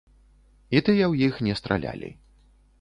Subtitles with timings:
[0.77, 2.13] І тыя ў іх не стралялі.